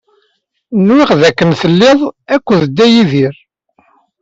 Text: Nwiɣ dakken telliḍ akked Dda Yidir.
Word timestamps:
Nwiɣ 0.79 1.09
dakken 1.21 1.51
telliḍ 1.61 1.99
akked 2.35 2.59
Dda 2.65 2.85
Yidir. 2.93 3.35